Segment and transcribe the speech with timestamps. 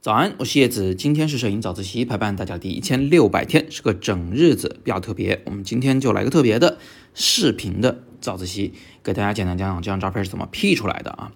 [0.00, 5.42] 早安，我是叶子，今天是摄影早自习陪伴大家第一千六百天，是个整日子，比较特别。
[5.46, 6.78] 我们今天就来个特别的
[7.12, 8.72] 视频的早自习，
[9.02, 11.32] 给大家简单讲讲这张照片是怎么 P 出来的啊。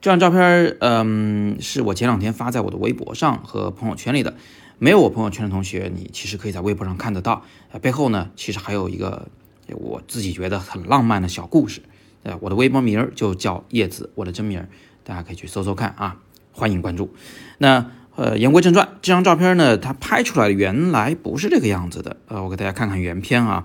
[0.00, 4.34] 这张照片，嗯，是我前两天发在我的微博上和朋友圈里的。
[4.80, 7.44] 没有我朋友圈的同学，你其实可以在微博上看得到。
[7.80, 9.28] 背后呢，其实还有一个
[9.68, 11.82] 我自己觉得很浪漫的小故事。
[12.22, 14.66] 呃，我的微博名就叫叶子，我的真名，
[15.04, 16.16] 大家可以去搜搜看啊，
[16.52, 17.14] 欢迎关注。
[17.58, 17.90] 那。
[18.18, 22.16] 呃，言归正传，这张照片呢，它拍出来原来不是这个样子的。
[22.26, 23.64] 呃，我给大家看看原片啊，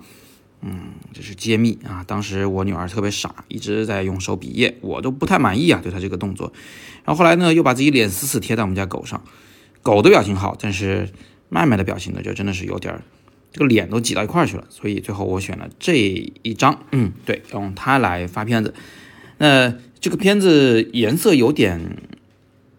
[0.61, 2.03] 嗯，这是揭秘啊。
[2.05, 6.53] 当时我女儿特别傻，一直在用手比耶，我都不太满意啊，对她这个动作。
[7.03, 9.23] 然后后来呢，又把自己脸死死贴在我们家狗上，
[9.81, 11.09] 狗的表情好，但是
[11.49, 13.02] 麦麦的表情呢，就真的是有点儿，
[13.53, 14.66] 这个脸都挤到一块去了。
[14.70, 18.73] 所以最后我选了这一张，嗯，对，用它来发片子。
[19.38, 21.97] 那这个片子颜色有点。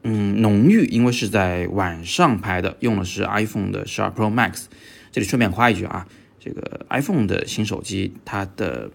[0.06, 4.64] 嗯，浓郁，因为是在晚上拍的，用的是 iPhone 的十二 Pro Max。
[5.10, 6.06] 这里顺便夸一句啊，
[6.38, 8.90] 这个 iPhone 的新手机，它的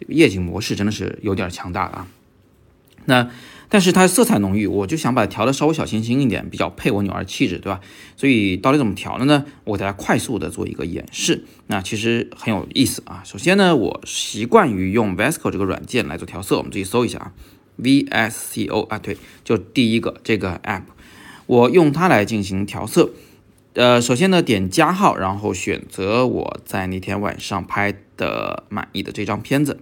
[0.00, 2.08] 这个夜景模式真的是有点强大啊。
[3.06, 3.30] 那
[3.68, 7.80] 但是它色彩浓郁，我就想把它调的稍微小清新一点，比较配我女儿气质，对吧？
[8.16, 9.44] 所以到底怎么调的呢？
[9.64, 11.44] 我给大家快速的做一个演示。
[11.66, 13.22] 那其实很有意思啊。
[13.24, 17.32] 首先呢，我习惯于用 Vesco 这个软件来做调色，我们自己搜一下啊。
[17.82, 20.82] VSCO 啊，对，就第一个这个 app，
[21.46, 23.10] 我用它来进行调色。
[23.72, 29.80] 呃，首先呢，点加号，然后选择我在那天晚上拍的满意的这张片子。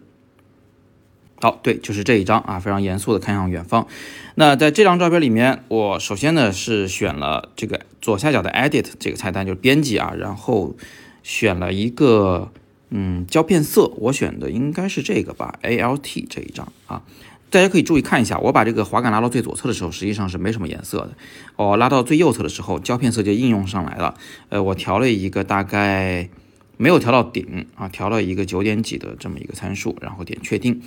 [1.42, 3.88] 好，对，就是这一张啊，非常严肃的看向远方。
[4.36, 10.76] 那在这张照片里面，我首先呢是选了这个左下角的 Edit 这个菜单，就是编辑啊，然后
[11.24, 12.52] 选了一个
[12.90, 17.02] 嗯胶片色，我选的应该是这个吧，ALT 这一张啊。
[17.50, 21.10] 大家可以注意看一下，我把这个滑杆拉到最左侧的时候，实际上是没什么颜色的。
[21.56, 24.14] 哦，拉到最右侧的时候，胶片色就应用上来了。
[24.48, 26.28] 呃，我调了一个大概
[26.76, 30.80] 没有调到顶啊，调了一个九点几的这么一个参数，然后点确定。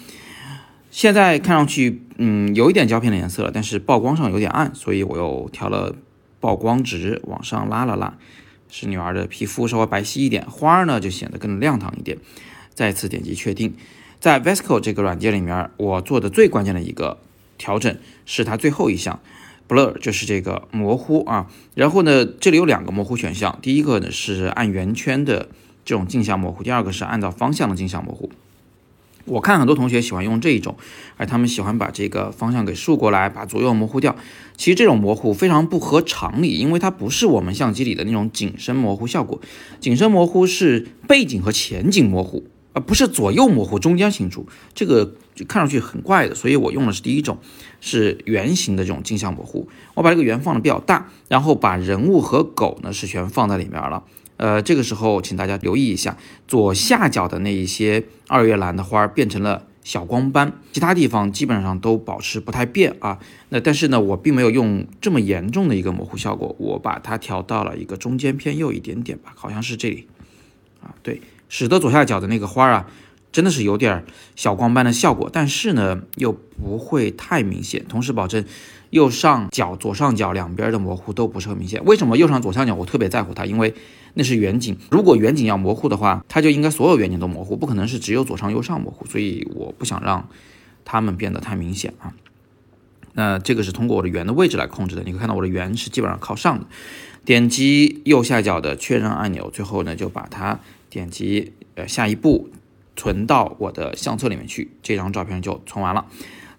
[0.95, 5.93] 现在看上去，嗯，有一点胶片的颜色了，但是曝光上有点暗，所以我又调了
[6.39, 8.17] 曝光值往上拉了拉，
[8.69, 12.17] 使女儿的皮肤稍微白皙一点，花儿呢就显得更亮堂一点。
[12.73, 13.73] 再次点击确定。
[14.21, 17.17] 在 Vesco 这个软件里面，我做的最关键的一个
[17.57, 17.93] 调整
[18.25, 19.19] 是它最后一项
[19.67, 21.51] Blur，就是这个模糊啊。
[21.73, 25.49] 然后呢，这里有两个模糊选项，第一个呢是按圆圈的
[25.83, 28.31] 这种镜像模糊，第二个是按照方向的镜像模糊。
[29.25, 30.75] 我看很多同学喜欢用这一种，
[31.17, 34.15] 而他们喜欢把这个方向给竖过来，把左右模糊掉。
[34.55, 39.41] 其实这种模糊非常不合常理，因为它不是我们相机里的那种景深模糊效果。
[39.79, 42.45] 景深模糊是背景和前景模糊。
[42.77, 47.37] 而不是左右模糊，中间清楚，这个就看上去很怪的，所以我用的是第一种，
[47.79, 49.69] 是圆形的这种镜像模糊。
[49.93, 54.03] 我把这个圆放的比较大，然后把人物和狗呢是全放在里面了。
[54.37, 63.19] 呃，这个时候请大家留意一下，左下角的那一些二月兰的花儿变成了小光斑，其他地方基本上都保持不太变啊。
[63.49, 70.07] 那但是呢，我并没有用这么严重的一个模糊效果，我把它调到了一个中间偏右一点点吧，好像是这里
[70.81, 71.21] 啊，对。
[71.47, 72.87] 使得左下角的那个花儿啊，
[73.35, 74.05] 真的是有点
[74.37, 78.45] 小光斑的效果，但是呢又不会太明显，同时保证
[78.91, 81.83] 右上角、左上角两边的模糊都不是很明显。
[81.83, 83.45] 为什么右上左上角我特别在乎它？
[83.45, 83.73] 因为
[84.13, 90.29] 那是远景，如果远景要模糊的话，它就应该所有远景都模糊，不可能是只有左上右上模糊，所以我不想让
[90.85, 92.13] 它们变得太明显啊。
[93.15, 96.65] 那这个是通过我的圆的位置来控制的，你可以看到我的圆是基本上靠上的。
[97.25, 100.61] 点击右下角的确认按钮，最后呢就把它。
[100.87, 102.49] 点击呃下一步
[102.95, 106.05] 存到我的相册里面去，这张照片就存完了。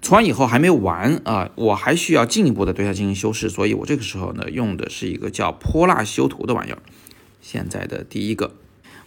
[0.02, 6.78] 存完以后还没完啊，我还需要进一步的对它进行修饰，所以我这个时候呢用的是一个叫泼辣修图的玩意儿。
[7.40, 8.52] 现在的第一个，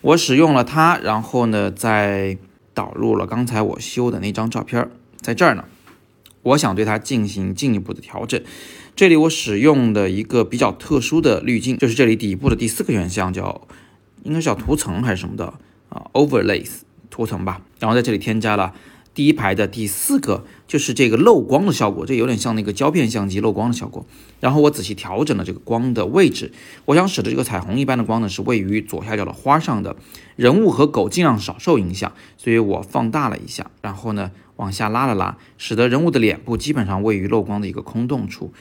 [0.01, 2.37] 我使用了它，然后呢再
[2.73, 4.89] 导入了刚才我修的那张照片，
[5.21, 5.65] 在这儿呢，
[6.41, 8.41] 我想对它进行进一步的调整。
[8.95, 13.67] 这里我使用的一个比较特殊的滤镜，就是这里底部的第四个选项叫。
[14.23, 15.45] 应该是叫图层还是什么的
[15.87, 17.61] 啊？Overlays 图层吧。
[17.79, 18.73] 然后在这里添加了
[19.13, 24.05] 第一排的第四个，就是这个漏光的效果，这有点像那个胶片相机漏光的效果。
[24.39, 26.53] 然后我仔细调整了这个光的位置，
[26.85, 29.97] 我想使得这个彩虹一般的光呢是位于左下角的花上的，
[30.35, 38.53] 人物和狗尽量少受影响，所以我放大了一下，然后呢往下拉了拉，使得人物的脸部基本上位于漏光的一个空洞处。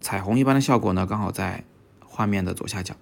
[0.00, 1.64] 彩虹一般的效果呢刚好在
[2.04, 2.96] 画面的左下角。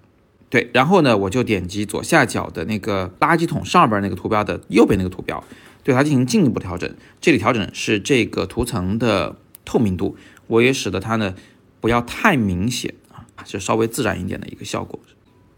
[0.51, 5.45] 对，然后呢，我就点击左下角的那个垃圾桶上边那个图标的右边那个图标，
[5.85, 6.91] 对它进行进一步调整。
[7.21, 9.37] 这里调整是这个图层的
[9.67, 10.17] 透明度，
[10.47, 11.35] 我也使得它呢
[11.81, 14.99] 不要太明显啊，就稍微自然一点的一个效果。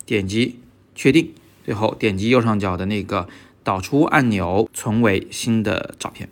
[0.05, 0.59] 点击
[0.97, 1.33] 确定，
[1.65, 3.29] 最后点击右上角的那个
[3.63, 6.29] 导出按钮，存为新的照片。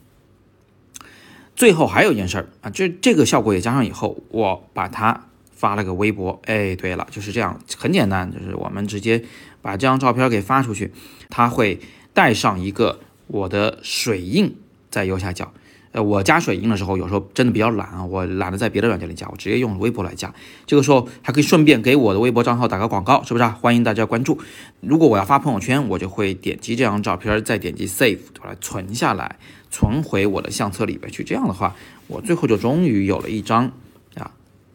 [1.55, 5.28] 最后还有一件事儿啊，这这个效果也加上以后，我把它
[5.59, 6.41] 发了个微博。
[6.45, 9.23] 哎，对了，就是这样，很简单，就是我们直接
[9.61, 10.93] 把这张照片给发出去，
[11.29, 11.81] 它会
[12.15, 14.57] 带上一个我的水印
[14.89, 15.53] 在右下角。
[15.91, 20.33] 呃，我加水印的时候，有时候真的比较懒啊，我懒得在别的软件里加，我直接用微博来加。
[20.67, 23.45] 这个时候还可以顺便给我的微博账号打个广告，是不是？
[23.45, 23.57] 啊？
[23.59, 24.39] 欢迎大家关注。
[24.81, 29.39] 如果我要发朋友圈，我就会点击这张照片，再点击 Save，把它存下来，
[29.71, 31.25] 存回我的相册里边去。
[31.25, 31.75] 这样的话，
[32.07, 33.73] 我最后就终于有了一张，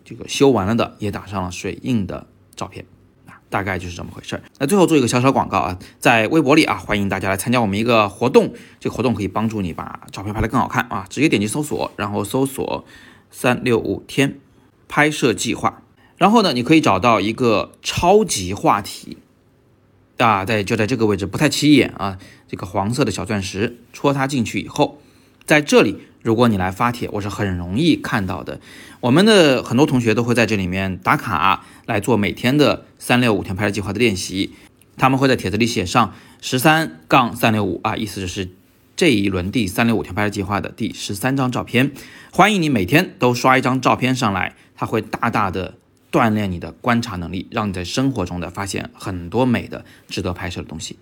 [0.03, 2.85] 这个修完了的，也打上了水印的照片
[3.27, 3.39] 啊。
[3.49, 4.41] 大概就是这么回事儿。
[4.57, 8.51] 那最后做一个小小广告啊，在微博里啊，欢迎大家来参加我们一个活动。
[8.79, 11.05] 这个活动可以帮助你把照片拍得更好看啊！
[11.07, 12.83] 直接点击搜索，然后搜索
[13.29, 14.39] “三六五天
[14.87, 15.83] 拍摄计划”，
[16.17, 19.19] 然后呢，你可以找到一个超级话题
[20.17, 22.17] 啊，在就在这个位置，不太起眼啊，
[22.47, 24.99] 这个黄色的小钻石，戳它进去以后，
[25.45, 25.97] 在这里。
[26.23, 28.61] 如果你来发帖，我是很容易看到的。
[29.01, 34.53] 我们的很多同学都会在这里面打卡来做每天的三六五天拍摄计划的练习。
[34.95, 38.49] 他们会在帖子里写上十三杠三六五啊，意思就是
[38.95, 41.91] 这一轮第三六五天拍摄计划的第十三张照片。
[42.31, 45.73] 欢迎你每天都刷一张照片上来，它会大大的
[46.09, 50.95] 锻炼你的观察能力，让你在生活中的发现很多美的、值得拍摄的东西。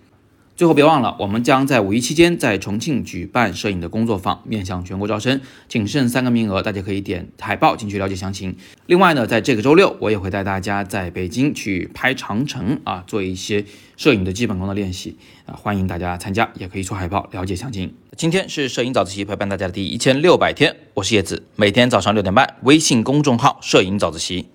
[0.62, 8.54] 最后别忘了，我们将在五一期间在重庆举办摄影的工作坊，面向全国招生，仅剩三个名额，大家可以点海报进去了解详情。
[8.86, 13.64] 另外呢，在这个周六，我也会带大家在北京去拍长城啊，做一些
[13.96, 15.16] 摄影的基本功的练习
[15.46, 17.92] 啊，欢迎大家参加，也可以出海报了解详情。
[18.16, 24.46] 今天是摄影早自习陪伴大家的第一千六百天，我是叶子，每天早上六点半，微信公众号摄影早自习，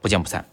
[0.00, 0.44] 不见不散。